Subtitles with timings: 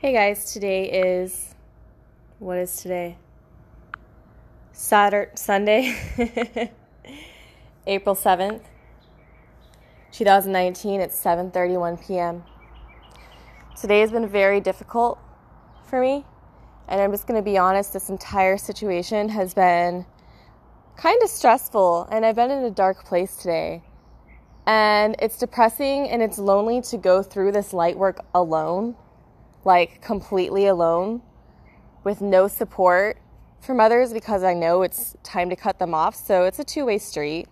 [0.00, 1.56] Hey guys, today is
[2.38, 3.16] what is today?
[4.70, 5.92] Saturday, Sunday,
[7.88, 8.62] April 7th,
[10.12, 11.00] 2019.
[11.00, 12.44] It's 7:31 p.m.
[13.80, 15.18] Today has been very difficult
[15.82, 16.24] for me,
[16.86, 20.06] and I'm just going to be honest, this entire situation has been
[20.96, 23.82] kind of stressful, and I've been in a dark place today.
[24.64, 28.94] And it's depressing and it's lonely to go through this light work alone
[29.68, 31.20] like completely alone
[32.02, 33.18] with no support
[33.60, 36.14] from others because I know it's time to cut them off.
[36.16, 37.48] So it's a two way street.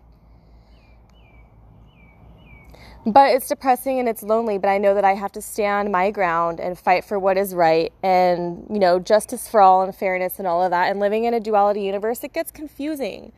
[3.04, 6.10] But it's depressing and it's lonely, but I know that I have to stand my
[6.10, 10.38] ground and fight for what is right and, you know, justice for all and fairness
[10.38, 10.90] and all of that.
[10.90, 13.30] And living in a duality universe, it gets confusing,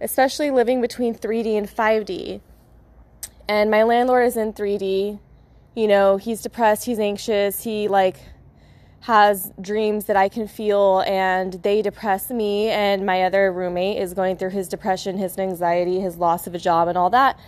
[0.00, 2.40] especially living between 3D and 5D.
[3.48, 5.18] And my landlord is in 3D
[5.74, 8.16] you know, he's depressed, he's anxious, he like
[9.00, 14.14] has dreams that I can feel and they depress me and my other roommate is
[14.14, 17.38] going through his depression, his anxiety, his loss of a job and all that.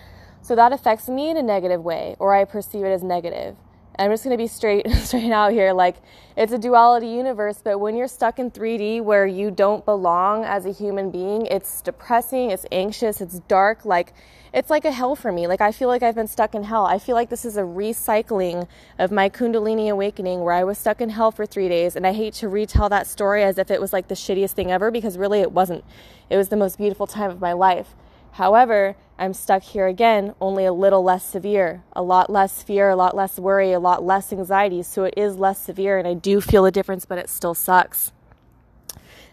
[0.42, 3.56] So that affects me in a negative way or I perceive it as negative.
[3.96, 5.96] I'm just going to be straight straight out here like
[6.36, 10.66] it's a duality universe, but when you're stuck in 3D where you don't belong as
[10.66, 14.12] a human being, it's depressing, it's anxious, it's dark, like
[14.54, 15.48] it's like a hell for me.
[15.48, 16.86] Like I feel like I've been stuck in hell.
[16.86, 18.68] I feel like this is a recycling
[19.00, 22.12] of my kundalini awakening where I was stuck in hell for 3 days and I
[22.12, 25.18] hate to retell that story as if it was like the shittiest thing ever because
[25.18, 25.84] really it wasn't.
[26.30, 27.96] It was the most beautiful time of my life.
[28.32, 32.96] However, I'm stuck here again, only a little less severe, a lot less fear, a
[32.96, 34.82] lot less worry, a lot less anxiety.
[34.82, 38.10] So it is less severe, and I do feel a difference, but it still sucks.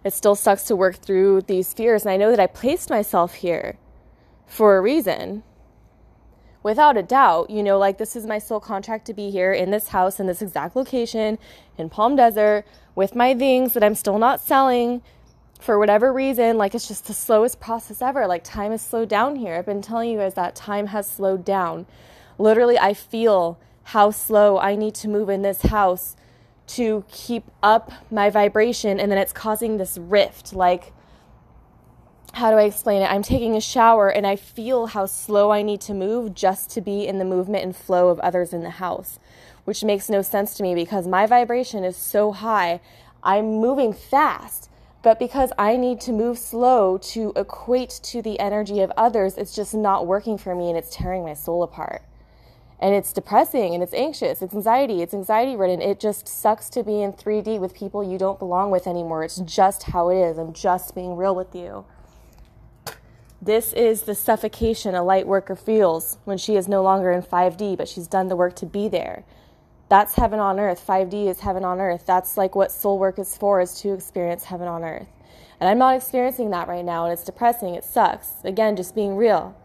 [0.03, 2.03] It still sucks to work through these fears.
[2.03, 3.77] And I know that I placed myself here
[4.51, 5.43] for a reason.
[6.61, 9.71] Without a doubt, you know, like this is my soul contract to be here in
[9.71, 11.39] this house, in this exact location,
[11.77, 15.01] in Palm Desert, with my things that I'm still not selling
[15.59, 18.27] for whatever reason, like it's just the slowest process ever.
[18.27, 19.55] Like time has slowed down here.
[19.55, 21.85] I've been telling you guys that time has slowed down.
[22.37, 26.15] Literally, I feel how slow I need to move in this house
[26.67, 30.53] to keep up my vibration, and then it's causing this rift.
[30.53, 30.93] Like,
[32.33, 33.11] how do I explain it?
[33.11, 36.81] I'm taking a shower and I feel how slow I need to move just to
[36.81, 39.19] be in the movement and flow of others in the house,
[39.65, 42.79] which makes no sense to me because my vibration is so high.
[43.23, 44.69] I'm moving fast
[45.03, 49.55] but because I need to move slow to equate to the energy of others, it's
[49.55, 52.03] just not working for me and it's tearing my soul apart.
[52.79, 55.81] And it's depressing and it's anxious, it's anxiety, it's anxiety ridden.
[55.81, 59.23] It just sucks to be in 3D with people you don't belong with anymore.
[59.23, 60.37] It's just how it is.
[60.37, 61.85] I'm just being real with you.
[63.43, 67.75] This is the suffocation a light worker feels when she is no longer in 5D,
[67.75, 69.23] but she's done the work to be there.
[69.89, 70.85] That's heaven on earth.
[70.85, 72.03] 5D is heaven on earth.
[72.05, 75.07] That's like what soul work is for, is to experience heaven on earth.
[75.59, 77.73] And I'm not experiencing that right now, and it's depressing.
[77.73, 78.43] It sucks.
[78.43, 79.55] Again, just being real.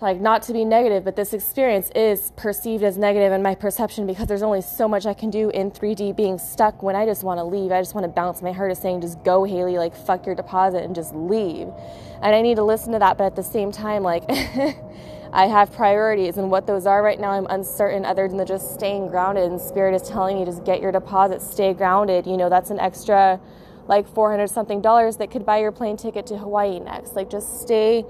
[0.00, 4.06] Like, not to be negative, but this experience is perceived as negative in my perception
[4.06, 7.24] because there's only so much I can do in 3D being stuck when I just
[7.24, 7.72] want to leave.
[7.72, 8.42] I just want to bounce.
[8.42, 11.68] My heart is saying, just go, Haley, like, fuck your deposit and just leave.
[12.22, 14.24] And I need to listen to that, but at the same time, like,
[15.32, 19.08] I have priorities, and what those are right now, I'm uncertain, other than just staying
[19.08, 19.50] grounded.
[19.50, 22.26] And Spirit is telling me just get your deposit, stay grounded.
[22.26, 23.40] You know, that's an extra
[23.88, 27.14] like 400 something dollars that could buy your plane ticket to Hawaii next.
[27.14, 28.04] Like, just stay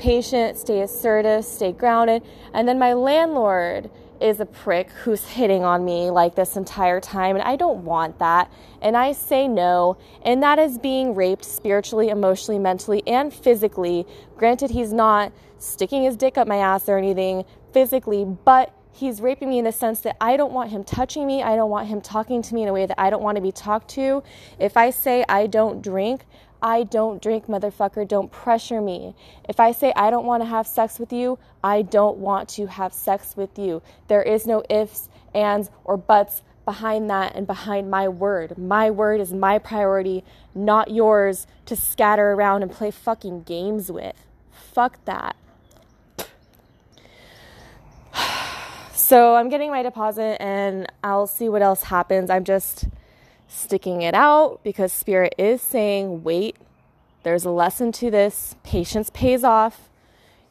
[0.00, 2.22] patient, stay assertive, stay grounded.
[2.54, 3.90] And then my landlord
[4.20, 8.18] is a prick who's hitting on me like this entire time, and I don't want
[8.18, 8.52] that.
[8.82, 14.06] And I say no, and that is being raped spiritually, emotionally, mentally, and physically.
[14.36, 19.48] Granted, he's not sticking his dick up my ass or anything physically, but he's raping
[19.48, 21.42] me in the sense that I don't want him touching me.
[21.42, 23.42] I don't want him talking to me in a way that I don't want to
[23.42, 24.22] be talked to.
[24.58, 26.26] If I say I don't drink,
[26.62, 28.06] I don't drink, motherfucker.
[28.06, 29.14] Don't pressure me.
[29.48, 32.66] If I say I don't want to have sex with you, I don't want to
[32.66, 33.82] have sex with you.
[34.08, 38.58] There is no ifs, ands, or buts behind that and behind my word.
[38.58, 40.22] My word is my priority,
[40.54, 44.16] not yours to scatter around and play fucking games with.
[44.50, 45.36] Fuck that.
[48.92, 52.30] So I'm getting my deposit and I'll see what else happens.
[52.30, 52.86] I'm just
[53.50, 56.56] sticking it out because Spirit is saying, wait,
[57.22, 58.56] there's a lesson to this.
[58.62, 59.88] Patience pays off.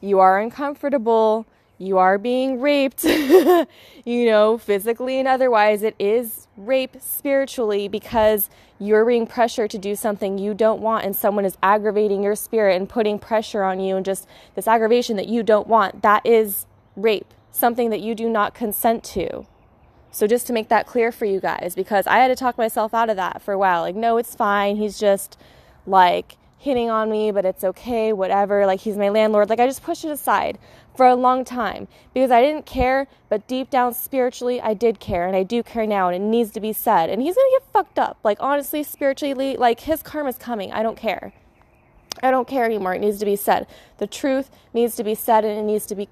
[0.00, 1.46] You are uncomfortable.
[1.78, 3.66] You are being raped, you
[4.26, 5.82] know, physically and otherwise.
[5.82, 11.16] It is rape spiritually because you're being pressured to do something you don't want, and
[11.16, 15.26] someone is aggravating your spirit and putting pressure on you, and just this aggravation that
[15.26, 16.02] you don't want.
[16.02, 19.46] That is rape, something that you do not consent to.
[20.12, 22.92] So just to make that clear for you guys, because I had to talk myself
[22.92, 23.82] out of that for a while.
[23.82, 24.76] Like, no, it's fine.
[24.76, 25.38] He's just
[25.86, 28.66] like hitting on me, but it's okay, whatever.
[28.66, 29.48] Like, he's my landlord.
[29.48, 30.58] Like, I just pushed it aside
[30.94, 35.26] for a long time because I didn't care, but deep down spiritually, I did care
[35.26, 37.08] and I do care now and it needs to be said.
[37.08, 38.18] And he's gonna get fucked up.
[38.22, 40.72] Like, honestly, spiritually, like, his karma's coming.
[40.72, 41.32] I don't care.
[42.22, 42.94] I don't care anymore.
[42.94, 43.66] It needs to be said.
[43.98, 46.08] The truth needs to be said and it needs to be,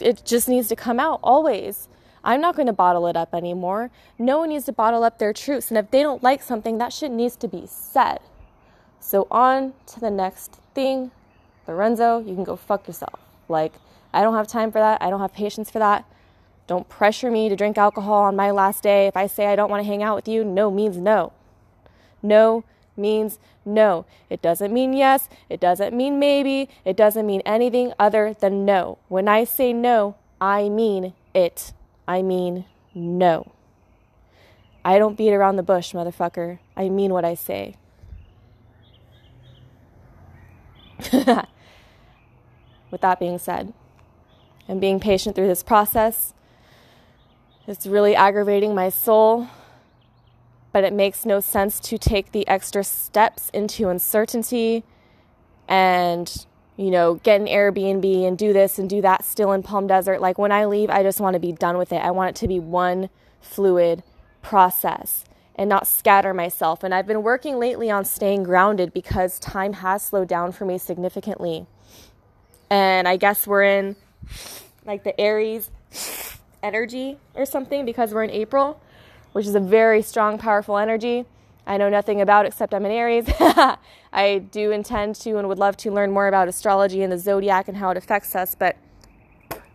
[0.00, 1.88] it just needs to come out always.
[2.24, 3.90] I'm not going to bottle it up anymore.
[4.18, 5.70] No one needs to bottle up their truths.
[5.70, 8.18] And if they don't like something, that shit needs to be said.
[8.98, 11.10] So, on to the next thing.
[11.68, 13.20] Lorenzo, you can go fuck yourself.
[13.48, 13.74] Like,
[14.12, 15.02] I don't have time for that.
[15.02, 16.06] I don't have patience for that.
[16.66, 19.06] Don't pressure me to drink alcohol on my last day.
[19.06, 21.32] If I say I don't want to hang out with you, no means no.
[22.22, 22.64] No
[22.96, 24.06] means no.
[24.30, 25.28] It doesn't mean yes.
[25.50, 26.70] It doesn't mean maybe.
[26.84, 28.98] It doesn't mean anything other than no.
[29.08, 31.74] When I say no, I mean it.
[32.06, 32.64] I mean
[32.94, 33.52] no.
[34.84, 36.58] I don't beat around the bush, motherfucker.
[36.76, 37.76] I mean what I say.
[42.90, 43.72] With that being said,
[44.68, 46.34] and being patient through this process,
[47.66, 49.48] it's really aggravating my soul,
[50.72, 54.84] but it makes no sense to take the extra steps into uncertainty
[55.66, 59.86] and, you know, get an Airbnb and do this and do that still in Palm
[59.86, 60.20] Desert.
[60.20, 62.02] Like when I leave, I just want to be done with it.
[62.02, 63.10] I want it to be one
[63.40, 64.02] fluid
[64.42, 65.24] process
[65.54, 66.82] and not scatter myself.
[66.82, 70.78] And I've been working lately on staying grounded because time has slowed down for me
[70.78, 71.66] significantly.
[72.70, 73.96] And I guess we're in
[74.84, 75.70] like the Aries
[76.62, 78.80] energy or something because we're in April,
[79.32, 81.24] which is a very strong, powerful energy.
[81.66, 83.26] I know nothing about except I'm an Aries.
[84.12, 87.68] I do intend to and would love to learn more about astrology and the zodiac
[87.68, 88.76] and how it affects us, but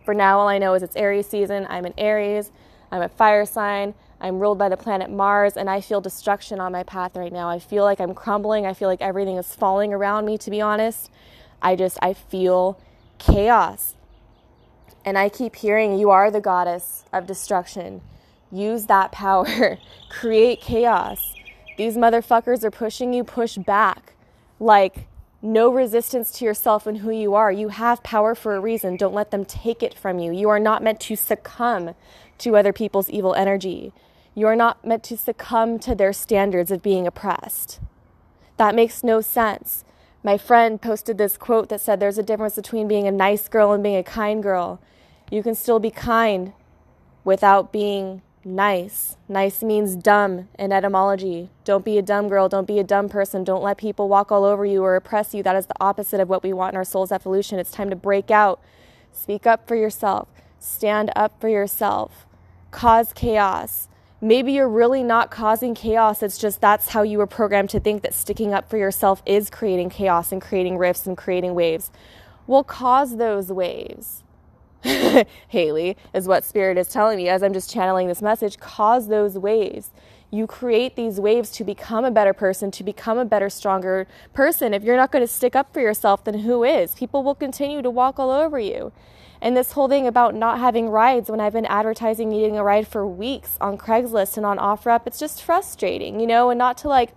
[0.04, 1.66] for now, all I know is it's Aries season.
[1.68, 2.50] I'm an Aries.
[2.90, 3.94] I'm a fire sign.
[4.20, 7.48] I'm ruled by the planet Mars, and I feel destruction on my path right now.
[7.48, 8.66] I feel like I'm crumbling.
[8.66, 11.10] I feel like everything is falling around me, to be honest.
[11.62, 12.80] I just, I feel
[13.18, 13.94] chaos.
[15.04, 18.00] And I keep hearing, You are the goddess of destruction.
[18.50, 19.78] Use that power,
[20.10, 21.34] create chaos.
[21.80, 24.12] These motherfuckers are pushing you, push back.
[24.58, 25.06] Like,
[25.40, 27.50] no resistance to yourself and who you are.
[27.50, 28.98] You have power for a reason.
[28.98, 30.30] Don't let them take it from you.
[30.30, 31.94] You are not meant to succumb
[32.36, 33.94] to other people's evil energy.
[34.34, 37.80] You are not meant to succumb to their standards of being oppressed.
[38.58, 39.82] That makes no sense.
[40.22, 43.72] My friend posted this quote that said there's a difference between being a nice girl
[43.72, 44.82] and being a kind girl.
[45.30, 46.52] You can still be kind
[47.24, 49.16] without being nice.
[49.28, 51.50] Nice means dumb in etymology.
[51.64, 52.48] Don't be a dumb girl.
[52.48, 53.44] Don't be a dumb person.
[53.44, 55.42] Don't let people walk all over you or oppress you.
[55.42, 57.58] That is the opposite of what we want in our soul's evolution.
[57.58, 58.60] It's time to break out.
[59.12, 60.28] Speak up for yourself.
[60.58, 62.26] Stand up for yourself.
[62.70, 63.88] Cause chaos.
[64.22, 66.22] Maybe you're really not causing chaos.
[66.22, 69.48] It's just that's how you were programmed to think that sticking up for yourself is
[69.48, 71.90] creating chaos and creating rifts and creating waves.
[72.46, 74.22] We'll cause those waves.
[75.48, 78.58] Haley is what Spirit is telling me as I'm just channeling this message.
[78.58, 79.90] Cause those waves.
[80.30, 84.72] You create these waves to become a better person, to become a better, stronger person.
[84.72, 86.94] If you're not going to stick up for yourself, then who is?
[86.94, 88.92] People will continue to walk all over you.
[89.42, 92.86] And this whole thing about not having rides when I've been advertising needing a ride
[92.86, 96.88] for weeks on Craigslist and on OfferUp, it's just frustrating, you know, and not to
[96.88, 97.10] like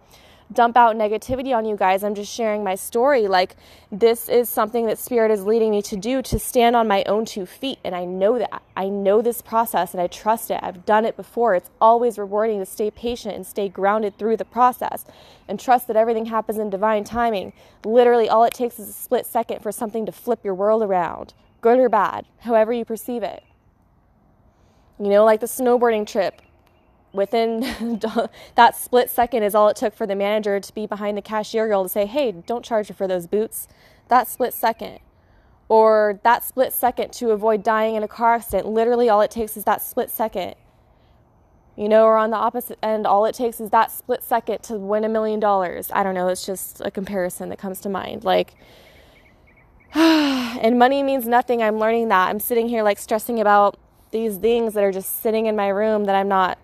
[0.53, 2.03] dump out negativity on you guys.
[2.03, 3.27] I'm just sharing my story.
[3.27, 3.55] Like,
[3.91, 7.25] this is something that Spirit is leading me to do to stand on my own
[7.25, 7.79] two feet.
[7.83, 8.61] And I know that.
[8.75, 10.59] I know this process and I trust it.
[10.61, 11.55] I've done it before.
[11.55, 15.05] It's always rewarding to stay patient and stay grounded through the process
[15.47, 17.53] and trust that everything happens in divine timing.
[17.83, 21.33] Literally, all it takes is a split second for something to flip your world around
[21.63, 23.41] good or bad, however you perceive it.
[24.99, 26.41] You know, like the snowboarding trip.
[27.13, 27.59] Within
[28.55, 31.67] that split second is all it took for the manager to be behind the cashier
[31.67, 33.67] girl to say, hey, don't charge her for those boots.
[34.07, 34.99] That split second.
[35.69, 38.67] Or that split second to avoid dying in a car accident.
[38.67, 40.55] Literally, all it takes is that split second.
[41.75, 44.75] You know, or on the opposite end, all it takes is that split second to
[44.75, 45.89] win a million dollars.
[45.93, 48.23] I don't know, it's just a comparison that comes to mind.
[48.23, 48.55] Like,
[49.95, 51.61] and money means nothing.
[51.61, 52.29] I'm learning that.
[52.29, 53.79] I'm sitting here like stressing about
[54.11, 56.59] these things that are just sitting in my room that I'm not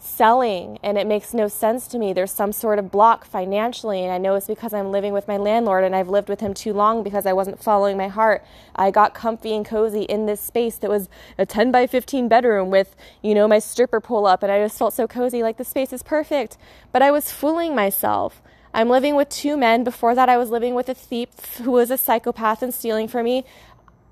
[0.00, 2.12] selling and it makes no sense to me.
[2.12, 5.36] There's some sort of block financially and I know it's because I'm living with my
[5.36, 8.44] landlord and I've lived with him too long because I wasn't following my heart.
[8.74, 12.70] I got comfy and cozy in this space that was a 10 by 15 bedroom
[12.70, 15.64] with, you know, my stripper pull up and I just felt so cozy like the
[15.64, 16.56] space is perfect.
[16.92, 18.42] But I was fooling myself.
[18.74, 19.82] I'm living with two men.
[19.82, 23.24] Before that, I was living with a thief who was a psychopath and stealing from
[23.24, 23.44] me.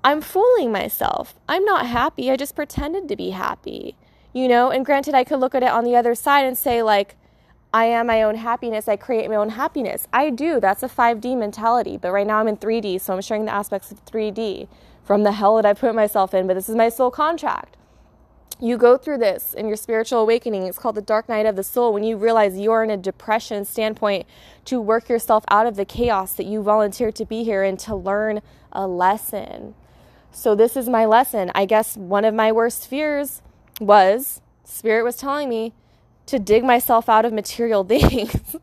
[0.03, 1.35] I'm fooling myself.
[1.47, 2.31] I'm not happy.
[2.31, 3.95] I just pretended to be happy.
[4.37, 4.69] You know?
[4.69, 7.15] And granted, I could look at it on the other side and say, like,
[7.73, 8.87] I am my own happiness.
[8.87, 10.07] I create my own happiness.
[10.13, 10.59] I do.
[10.59, 11.97] That's a 5D mentality.
[11.97, 14.67] But right now I'm in 3D, so I'm sharing the aspects of 3D
[15.03, 16.45] from the hell that I put myself in.
[16.45, 17.77] But this is my soul contract.
[18.59, 20.63] You go through this in your spiritual awakening.
[20.63, 23.65] It's called the dark night of the soul when you realize you're in a depression
[23.65, 24.25] standpoint
[24.65, 27.95] to work yourself out of the chaos that you volunteered to be here and to
[27.95, 28.41] learn
[28.71, 29.75] a lesson.
[30.31, 31.51] So, this is my lesson.
[31.53, 33.41] I guess one of my worst fears
[33.79, 35.73] was Spirit was telling me
[36.25, 38.57] to dig myself out of material things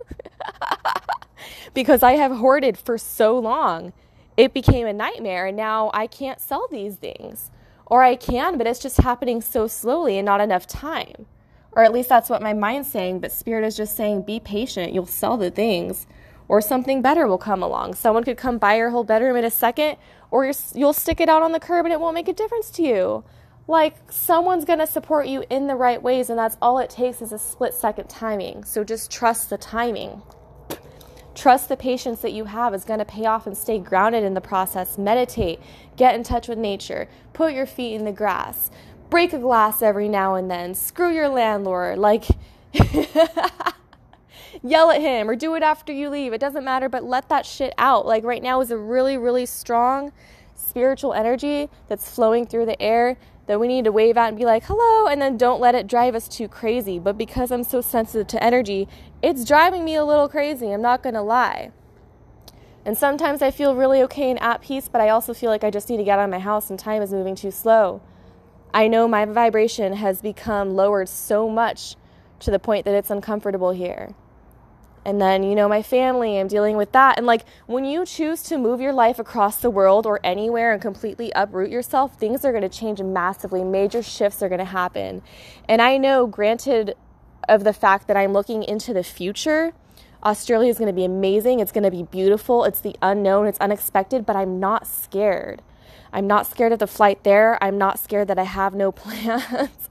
[1.75, 3.93] because I have hoarded for so long.
[4.37, 7.51] It became a nightmare, and now I can't sell these things.
[7.87, 11.27] Or I can, but it's just happening so slowly and not enough time.
[11.73, 14.93] Or at least that's what my mind's saying, but spirit is just saying, be patient,
[14.93, 16.07] you'll sell the things,
[16.49, 17.95] or something better will come along.
[17.95, 19.97] Someone could come buy your whole bedroom in a second,
[20.31, 22.83] or you'll stick it out on the curb and it won't make a difference to
[22.83, 23.25] you.
[23.67, 27.33] Like, someone's gonna support you in the right ways, and that's all it takes is
[27.33, 28.65] a split second timing.
[28.65, 30.23] So just trust the timing.
[31.35, 34.35] Trust the patience that you have is going to pay off and stay grounded in
[34.35, 34.97] the process.
[34.97, 35.61] Meditate,
[35.97, 38.71] get in touch with nature, put your feet in the grass,
[39.11, 42.27] break a glass every now and then, screw your landlord, like
[44.63, 46.33] yell at him or do it after you leave.
[46.33, 48.07] It doesn't matter, but let that shit out.
[48.07, 50.13] Like right now is a really, really strong
[50.55, 54.45] spiritual energy that's flowing through the air that we need to wave at and be
[54.45, 56.99] like, hello, and then don't let it drive us too crazy.
[56.99, 58.89] But because I'm so sensitive to energy,
[59.23, 60.73] it's driving me a little crazy.
[60.73, 61.71] I'm not going to lie.
[62.85, 65.71] And sometimes I feel really okay and at peace, but I also feel like I
[65.71, 68.03] just need to get out of my house and time is moving too slow.
[68.73, 71.97] I know my vibration has become lowered so much
[72.41, 74.15] to the point that it's uncomfortable here
[75.05, 77.19] and then you know my family i'm dealing with that.
[77.19, 80.81] And like when you choose to move your life across the world or anywhere and
[80.81, 83.65] completely uproot yourself things are going to change massively.
[83.65, 85.23] Major shifts are going to happen.
[85.69, 86.95] And i know granted
[87.49, 89.73] of the fact that i'm looking into the future
[90.25, 91.61] australia is going to be amazing.
[91.61, 92.65] It's going to be beautiful.
[92.65, 93.47] It's the unknown.
[93.47, 95.63] It's unexpected but i'm not scared.
[96.13, 97.63] I'm not scared of the flight there.
[97.63, 99.89] I'm not scared that i have no plans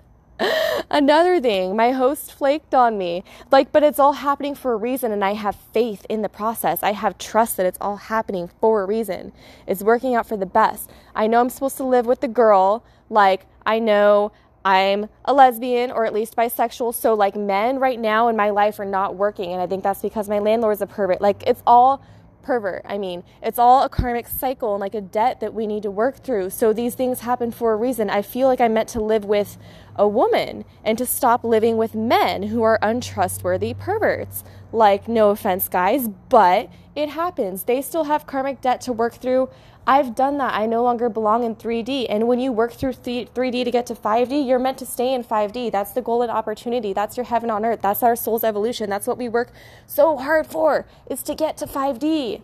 [0.89, 3.23] Another thing, my host flaked on me.
[3.51, 6.83] Like, but it's all happening for a reason, and I have faith in the process.
[6.83, 9.31] I have trust that it's all happening for a reason.
[9.67, 10.89] It's working out for the best.
[11.15, 12.83] I know I'm supposed to live with the girl.
[13.09, 14.31] Like, I know
[14.65, 16.95] I'm a lesbian or at least bisexual.
[16.95, 19.51] So, like, men right now in my life are not working.
[19.51, 21.21] And I think that's because my landlord's a pervert.
[21.21, 22.03] Like, it's all
[22.43, 22.83] pervert.
[22.85, 25.91] I mean, it's all a karmic cycle and like a debt that we need to
[25.91, 26.51] work through.
[26.51, 28.09] So these things happen for a reason.
[28.09, 29.57] I feel like I'm meant to live with
[29.95, 34.43] a woman and to stop living with men who are untrustworthy perverts.
[34.71, 37.63] Like, no offense, guys, but it happens.
[37.63, 39.49] They still have karmic debt to work through.
[39.85, 40.53] I've done that.
[40.53, 42.05] I no longer belong in 3D.
[42.09, 45.23] And when you work through 3D to get to 5D, you're meant to stay in
[45.23, 45.71] 5D.
[45.71, 46.93] That's the golden opportunity.
[46.93, 47.81] That's your heaven on earth.
[47.81, 48.89] That's our soul's evolution.
[48.89, 49.51] That's what we work
[49.87, 52.41] so hard for, is to get to 5D.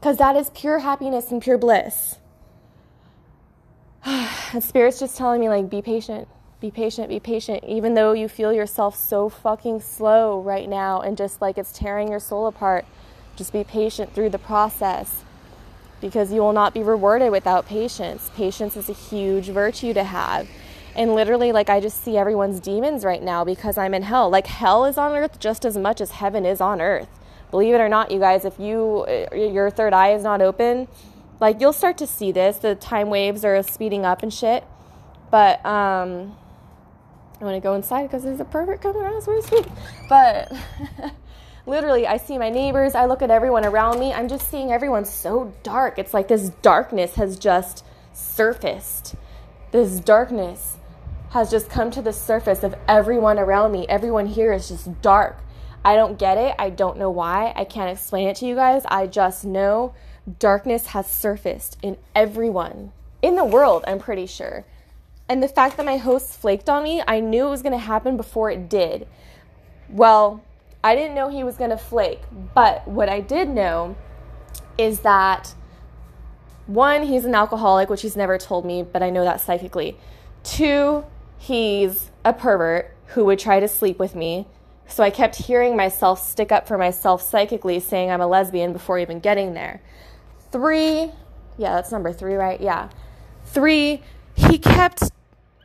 [0.00, 2.18] Because that is pure happiness and pure bliss.
[4.04, 6.26] and Spirit's just telling me, like, be patient.
[6.58, 7.64] Be patient, be patient.
[7.64, 12.08] Even though you feel yourself so fucking slow right now and just like it's tearing
[12.08, 12.84] your soul apart,
[13.36, 15.24] just be patient through the process
[16.00, 18.30] because you will not be rewarded without patience.
[18.34, 20.48] Patience is a huge virtue to have.
[20.94, 24.28] And literally, like, I just see everyone's demons right now because I'm in hell.
[24.28, 27.08] Like, hell is on earth just as much as heaven is on earth.
[27.52, 30.88] Believe it or not, you guys, if you your third eye is not open,
[31.38, 32.56] like you'll start to see this.
[32.56, 34.64] The time waves are speeding up and shit.
[35.30, 36.34] But um
[37.40, 39.66] I want to go inside because there's a pervert coming around we speak.
[40.08, 40.50] But
[41.66, 45.04] literally i see my neighbors i look at everyone around me i'm just seeing everyone
[45.04, 45.98] so dark.
[45.98, 49.14] It's like this darkness has just surfaced.
[49.70, 50.76] This darkness
[51.30, 53.86] has just come to the surface of everyone around me.
[53.88, 55.38] Everyone here is just dark.
[55.84, 58.82] I don't get it i don't know why i can't explain it to you guys.
[58.86, 59.94] I just know
[60.38, 64.64] darkness has surfaced in everyone in the world i'm pretty sure.
[65.28, 67.78] And the fact that my host flaked on me i knew it was going to
[67.78, 69.08] happen before it did.
[69.88, 70.42] Well
[70.84, 72.22] I didn't know he was going to flake,
[72.54, 73.96] but what I did know
[74.76, 75.54] is that
[76.66, 79.96] one, he's an alcoholic, which he's never told me, but I know that psychically.
[80.42, 81.04] Two,
[81.38, 84.46] he's a pervert who would try to sleep with me.
[84.86, 88.98] So I kept hearing myself stick up for myself psychically, saying I'm a lesbian before
[88.98, 89.80] even getting there.
[90.50, 91.10] Three,
[91.58, 92.60] yeah, that's number three, right?
[92.60, 92.88] Yeah.
[93.44, 94.02] Three,
[94.34, 95.10] he kept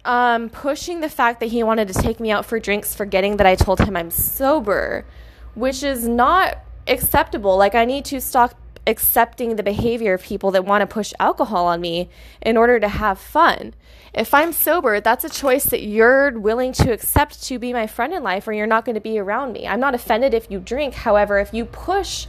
[0.07, 3.45] um, pushing the fact that he wanted to take me out for drinks, forgetting that
[3.45, 5.05] I told him I'm sober,
[5.53, 7.57] which is not acceptable.
[7.57, 8.55] Like, I need to stop
[8.87, 12.09] accepting the behavior of people that want to push alcohol on me
[12.41, 13.73] in order to have fun.
[14.13, 18.13] If I'm sober, that's a choice that you're willing to accept to be my friend
[18.13, 19.67] in life, or you're not going to be around me.
[19.67, 20.93] I'm not offended if you drink.
[20.93, 22.27] However, if you push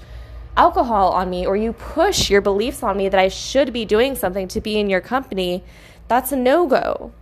[0.56, 4.16] alcohol on me or you push your beliefs on me that I should be doing
[4.16, 5.62] something to be in your company,
[6.08, 7.12] that's a no go.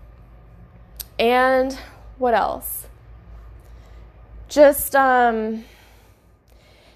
[1.18, 1.78] And
[2.18, 2.86] what else?
[4.48, 5.64] Just, um,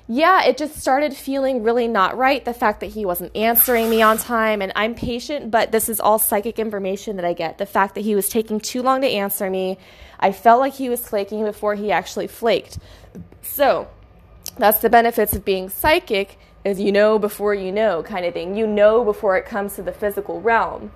[0.06, 2.44] yeah, it just started feeling really not right.
[2.44, 6.00] The fact that he wasn't answering me on time, and I'm patient, but this is
[6.00, 7.58] all psychic information that I get.
[7.58, 9.78] The fact that he was taking too long to answer me,
[10.18, 12.78] I felt like he was flaking before he actually flaked.
[13.42, 13.88] So,
[14.58, 18.56] that's the benefits of being psychic is you know before you know kind of thing.
[18.56, 20.92] You know before it comes to the physical realm.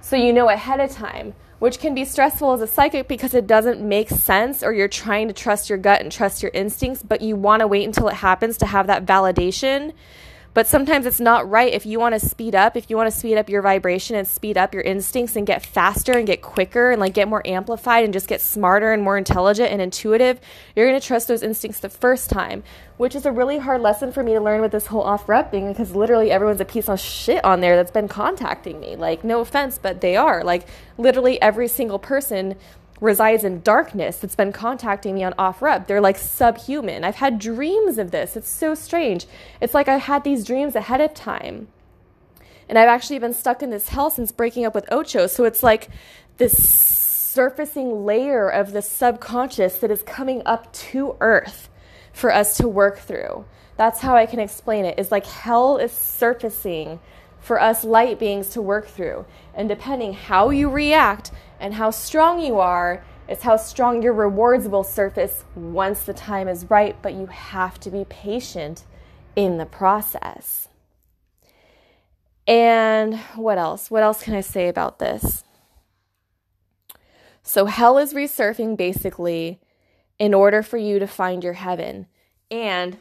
[0.00, 3.46] So you know ahead of time, which can be stressful as a psychic because it
[3.46, 7.20] doesn't make sense or you're trying to trust your gut and trust your instincts, but
[7.20, 9.92] you want to wait until it happens to have that validation
[10.56, 13.14] but sometimes it's not right if you want to speed up, if you want to
[13.14, 16.92] speed up your vibration and speed up your instincts and get faster and get quicker
[16.92, 20.40] and like get more amplified and just get smarter and more intelligent and intuitive,
[20.74, 22.62] you're going to trust those instincts the first time,
[22.96, 25.68] which is a really hard lesson for me to learn with this whole OfferUp thing
[25.68, 28.96] because literally everyone's a piece of shit on there that's been contacting me.
[28.96, 30.42] Like, no offense, but they are.
[30.42, 32.54] Like, literally every single person
[33.00, 35.86] resides in darkness that's been contacting me on OfferUp.
[35.86, 37.04] They're like subhuman.
[37.04, 38.36] I've had dreams of this.
[38.36, 39.26] It's so strange.
[39.60, 41.68] It's like I had these dreams ahead of time.
[42.68, 45.26] And I've actually been stuck in this hell since breaking up with Ocho.
[45.26, 45.88] So it's like
[46.38, 51.68] this surfacing layer of the subconscious that is coming up to earth
[52.12, 53.44] for us to work through.
[53.76, 54.98] That's how I can explain it.
[54.98, 56.98] Is like hell is surfacing
[57.38, 59.26] for us light beings to work through.
[59.54, 64.68] And depending how you react and how strong you are is how strong your rewards
[64.68, 68.84] will surface once the time is right, but you have to be patient
[69.34, 70.68] in the process.
[72.46, 73.90] And what else?
[73.90, 75.42] What else can I say about this?
[77.42, 79.60] So, hell is resurfing basically
[80.18, 82.06] in order for you to find your heaven.
[82.50, 82.98] And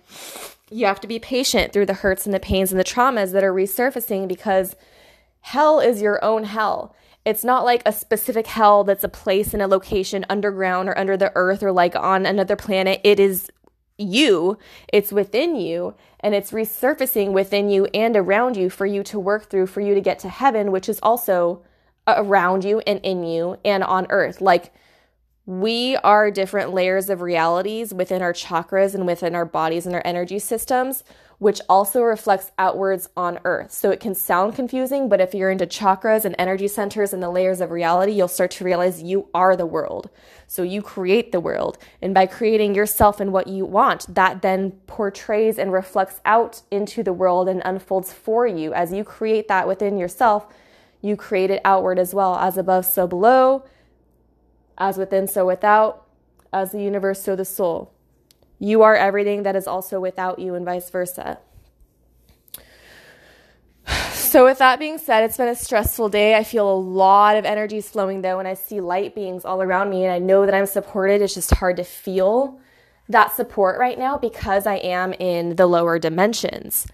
[0.69, 3.43] you have to be patient through the hurts and the pains and the traumas that
[3.43, 4.75] are resurfacing because
[5.41, 6.95] hell is your own hell.
[7.25, 11.17] It's not like a specific hell that's a place in a location underground or under
[11.17, 13.01] the earth or like on another planet.
[13.03, 13.49] It is
[13.97, 14.57] you,
[14.91, 19.49] it's within you, and it's resurfacing within you and around you for you to work
[19.49, 21.63] through, for you to get to heaven, which is also
[22.07, 24.41] around you and in you and on earth.
[24.41, 24.73] Like,
[25.47, 30.01] we are different layers of realities within our chakras and within our bodies and our
[30.03, 31.03] energy systems
[31.38, 33.71] which also reflects outwards on earth.
[33.71, 37.30] So it can sound confusing, but if you're into chakras and energy centers and the
[37.30, 40.10] layers of reality, you'll start to realize you are the world.
[40.48, 41.78] So you create the world.
[42.02, 47.04] And by creating yourself and what you want, that then portrays and reflects out into
[47.04, 48.74] the world and unfolds for you.
[48.74, 50.48] As you create that within yourself,
[51.02, 52.36] you create it outward as well.
[52.36, 53.65] As above, so below.
[54.78, 56.06] As within, so without.
[56.54, 57.94] As the universe, so the soul.
[58.60, 61.39] You are everything that is also without you, and vice versa.
[64.13, 66.36] So, with that being said, it's been a stressful day.
[66.36, 69.89] I feel a lot of energy flowing though, and I see light beings all around
[69.89, 71.22] me, and I know that I'm supported.
[71.22, 72.60] It's just hard to feel
[73.08, 76.88] that support right now because I am in the lower dimensions.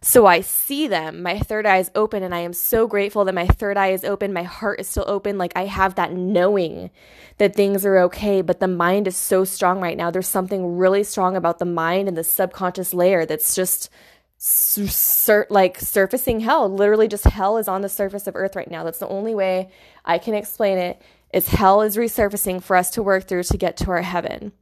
[0.00, 1.22] So I see them.
[1.22, 4.04] My third eye is open, and I am so grateful that my third eye is
[4.04, 4.32] open.
[4.32, 5.38] My heart is still open.
[5.38, 6.90] Like I have that knowing
[7.38, 10.10] that things are okay, but the mind is so strong right now.
[10.10, 13.90] There's something really strong about the mind and the subconscious layer that's just
[14.38, 16.68] sur- like surfacing hell.
[16.68, 18.84] Literally, just hell is on the surface of earth right now.
[18.84, 19.70] That's the only way
[20.04, 21.02] I can explain it.
[21.32, 24.52] Is hell is resurfacing for us to work through to get to our heaven.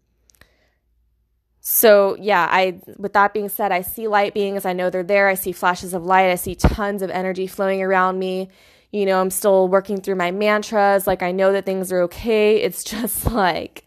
[1.66, 5.28] So, yeah, I with that being said, I see light beings, I know they're there.
[5.28, 6.30] I see flashes of light.
[6.30, 8.50] I see tons of energy flowing around me.
[8.92, 11.06] You know, I'm still working through my mantras.
[11.06, 12.60] Like I know that things are okay.
[12.60, 13.84] It's just like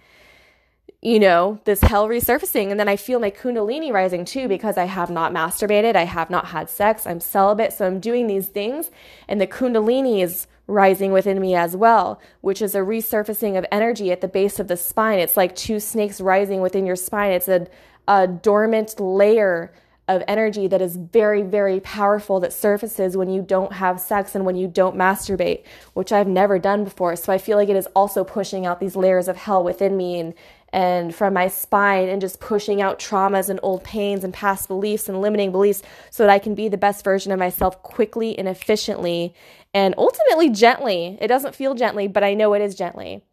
[1.02, 2.72] you know, this hell resurfacing.
[2.72, 5.96] And then I feel my Kundalini rising too because I have not masturbated.
[5.96, 7.06] I have not had sex.
[7.06, 7.74] I'm celibate.
[7.74, 8.90] So I'm doing these things.
[9.28, 14.12] And the Kundalini is rising within me as well, which is a resurfacing of energy
[14.12, 15.20] at the base of the spine.
[15.20, 17.32] It's like two snakes rising within your spine.
[17.32, 17.68] It's a,
[18.08, 19.74] a dormant layer
[20.08, 24.46] of energy that is very, very powerful that surfaces when you don't have sex and
[24.46, 27.16] when you don't masturbate, which I've never done before.
[27.18, 30.20] So I feel like it is also pushing out these layers of hell within me
[30.20, 30.34] and
[30.74, 35.08] and from my spine and just pushing out traumas and old pains and past beliefs
[35.08, 38.50] and limiting beliefs so that I can be the best version of myself quickly and
[38.50, 39.34] efficiently
[39.78, 41.20] and ultimately gently.
[41.22, 43.24] It doesn't feel gently, but I know it is gently.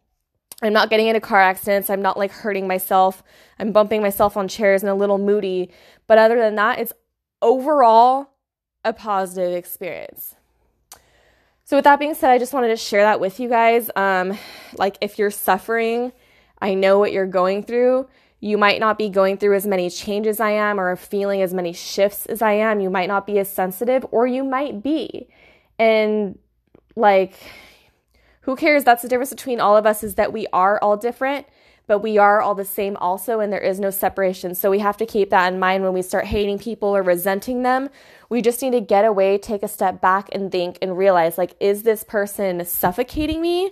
[0.61, 1.89] I'm not getting into car accidents.
[1.89, 3.23] I'm not like hurting myself.
[3.57, 5.71] I'm bumping myself on chairs and a little moody.
[6.05, 6.93] But other than that, it's
[7.41, 8.29] overall
[8.83, 10.35] a positive experience.
[11.63, 13.89] So, with that being said, I just wanted to share that with you guys.
[13.95, 14.37] Um,
[14.77, 16.11] like, if you're suffering,
[16.61, 18.07] I know what you're going through.
[18.39, 21.73] You might not be going through as many changes I am or feeling as many
[21.73, 22.81] shifts as I am.
[22.81, 25.27] You might not be as sensitive, or you might be.
[25.77, 26.37] And,
[26.95, 27.35] like,
[28.41, 28.83] who cares?
[28.83, 31.47] That's the difference between all of us is that we are all different
[31.87, 34.55] but we are all the same also, and there is no separation.
[34.55, 37.63] So we have to keep that in mind when we start hating people or resenting
[37.63, 37.89] them.
[38.29, 41.55] We just need to get away, take a step back, and think and realize like,
[41.59, 43.71] is this person suffocating me?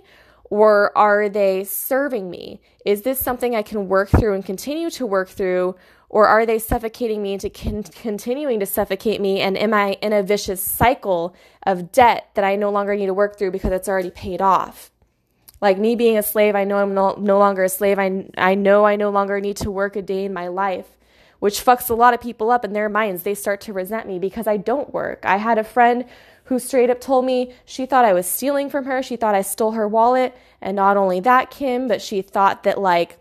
[0.50, 2.60] Or are they serving me?
[2.84, 5.74] Is this something I can work through and continue to work through?
[6.14, 9.40] Or are they suffocating me into con- continuing to suffocate me?
[9.40, 11.34] And am I in a vicious cycle
[11.66, 14.92] of debt that I no longer need to work through because it's already paid off?
[15.60, 17.98] Like me being a slave, I know I'm no, no longer a slave.
[17.98, 20.86] I, I know I no longer need to work a day in my life,
[21.40, 23.24] which fucks a lot of people up in their minds.
[23.24, 25.24] They start to resent me because I don't work.
[25.24, 26.04] I had a friend
[26.44, 29.02] who straight up told me she thought I was stealing from her.
[29.02, 30.32] She thought I stole her wallet.
[30.60, 33.18] And not only that, Kim, but she thought that like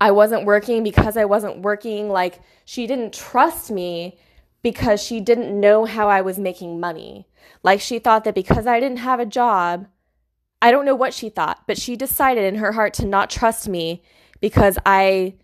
[0.00, 2.08] I wasn't working because I wasn't working.
[2.08, 4.18] Like she didn't trust me
[4.62, 7.28] because she didn't know how I was making money.
[7.62, 9.86] Like she thought that because I didn't have a job,
[10.60, 13.68] I don't know what she thought, but she decided in her heart to not trust
[13.68, 14.02] me
[14.40, 15.34] because I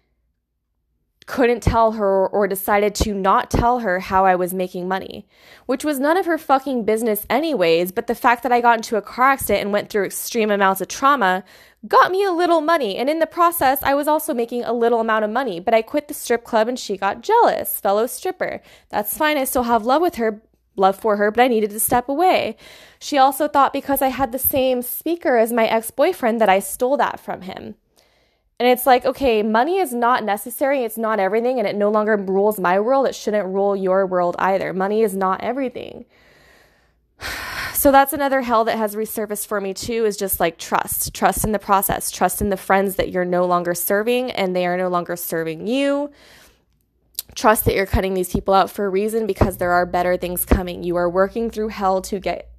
[1.27, 5.27] couldn't tell her or decided to not tell her how I was making money,
[5.67, 7.93] which was none of her fucking business, anyways.
[7.93, 10.81] But the fact that I got into a car accident and went through extreme amounts
[10.81, 11.45] of trauma
[11.87, 12.97] got me a little money.
[12.97, 15.61] And in the process, I was also making a little amount of money.
[15.61, 18.61] But I quit the strip club and she got jealous, fellow stripper.
[18.89, 19.37] That's fine.
[19.37, 20.43] I still have love with her,
[20.77, 22.57] love for her, but I needed to step away.
[22.99, 26.61] She also thought because I had the same speaker as my ex boyfriend that I
[26.61, 27.75] stole that from him.
[28.63, 32.17] And it's like, okay, money is not necessary, it's not everything, and it no longer
[32.17, 33.09] rules my world.
[33.09, 34.73] It shouldn't rule your world either.
[34.73, 36.05] Money is not everything.
[37.75, 41.13] So that's another hell that has resurfaced for me too is just like trust.
[41.13, 44.67] Trust in the process, trust in the friends that you're no longer serving and they
[44.67, 46.13] are no longer serving you
[47.35, 50.45] trust that you're cutting these people out for a reason because there are better things
[50.45, 50.85] coming.
[50.85, 52.52] You are working through hell to get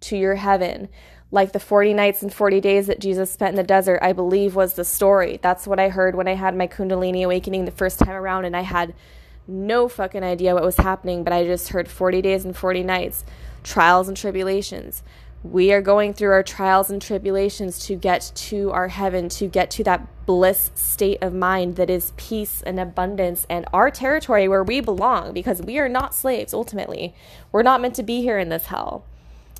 [0.00, 0.88] to your heaven.
[1.32, 4.56] Like the 40 nights and 40 days that Jesus spent in the desert, I believe
[4.56, 5.38] was the story.
[5.42, 8.56] That's what I heard when I had my Kundalini awakening the first time around, and
[8.56, 8.94] I had
[9.46, 13.24] no fucking idea what was happening, but I just heard 40 days and 40 nights,
[13.62, 15.02] trials and tribulations.
[15.42, 19.70] We are going through our trials and tribulations to get to our heaven, to get
[19.72, 24.62] to that bliss state of mind that is peace and abundance and our territory where
[24.62, 27.14] we belong because we are not slaves ultimately.
[27.52, 29.06] We're not meant to be here in this hell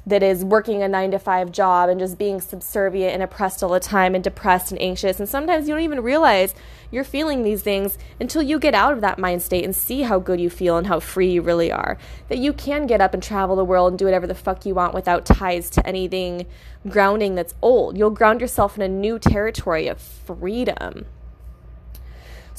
[0.06, 3.70] that is working a nine to five job and just being subservient and oppressed all
[3.70, 5.20] the time and depressed and anxious.
[5.20, 6.54] And sometimes you don't even realize
[6.90, 10.18] you're feeling these things until you get out of that mind state and see how
[10.18, 11.98] good you feel and how free you really are.
[12.28, 14.74] That you can get up and travel the world and do whatever the fuck you
[14.74, 16.46] want without ties to anything
[16.88, 17.96] grounding that's old.
[17.96, 21.06] You'll ground yourself in a new territory of freedom.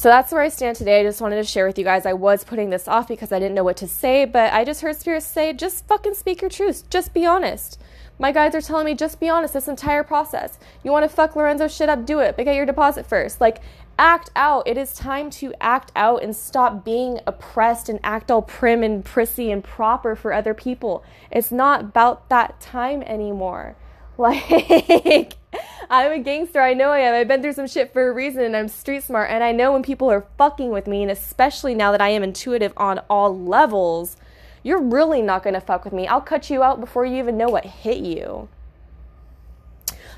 [0.01, 0.99] So that's where I stand today.
[0.99, 2.07] I just wanted to share with you guys.
[2.07, 4.81] I was putting this off because I didn't know what to say, but I just
[4.81, 6.89] heard Spirit say, just fucking speak your truth.
[6.89, 7.79] Just be honest.
[8.17, 10.57] My guides are telling me, just be honest this entire process.
[10.83, 13.39] You want to fuck Lorenzo shit up, do it, but get your deposit first.
[13.39, 13.61] Like,
[13.99, 14.67] act out.
[14.67, 19.05] It is time to act out and stop being oppressed and act all prim and
[19.05, 21.03] prissy and proper for other people.
[21.29, 23.75] It's not about that time anymore.
[24.17, 25.37] Like,
[25.89, 26.61] I'm a gangster.
[26.61, 27.13] I know I am.
[27.13, 29.29] I've been through some shit for a reason and I'm street smart.
[29.29, 32.23] And I know when people are fucking with me, and especially now that I am
[32.23, 34.17] intuitive on all levels,
[34.63, 36.07] you're really not going to fuck with me.
[36.07, 38.47] I'll cut you out before you even know what hit you.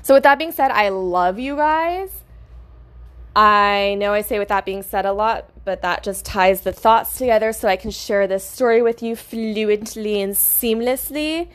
[0.02, 2.24] So, with that being said, I love you guys.
[3.34, 6.72] I know I say with that being said a lot, but that just ties the
[6.72, 11.48] thoughts together so I can share this story with you fluently and seamlessly.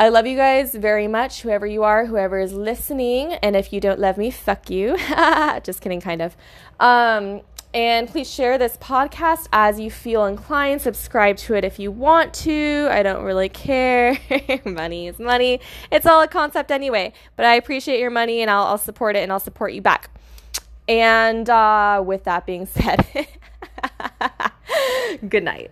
[0.00, 3.34] I love you guys very much, whoever you are, whoever is listening.
[3.34, 4.96] And if you don't love me, fuck you.
[5.62, 6.38] Just kidding, kind of.
[6.80, 7.42] Um,
[7.74, 10.80] and please share this podcast as you feel inclined.
[10.80, 12.88] Subscribe to it if you want to.
[12.90, 14.18] I don't really care.
[14.64, 15.60] money is money.
[15.92, 17.12] It's all a concept anyway.
[17.36, 20.08] But I appreciate your money and I'll, I'll support it and I'll support you back.
[20.88, 23.06] And uh, with that being said,
[25.28, 25.70] good night.